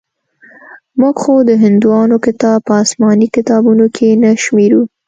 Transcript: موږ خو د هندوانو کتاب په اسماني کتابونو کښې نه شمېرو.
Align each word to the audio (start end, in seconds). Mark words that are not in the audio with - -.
موږ 0.99 1.15
خو 1.23 1.33
د 1.49 1.51
هندوانو 1.63 2.15
کتاب 2.25 2.59
په 2.67 2.73
اسماني 2.83 3.27
کتابونو 3.35 3.85
کښې 3.95 4.09
نه 4.23 4.29
شمېرو. 4.43 4.81